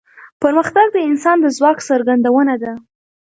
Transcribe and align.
پرمختګ 0.41 0.87
د 0.93 0.97
انسان 1.09 1.37
د 1.41 1.45
ځواک 1.57 1.77
څرګندونه 1.89 2.53
ده. 2.63 2.73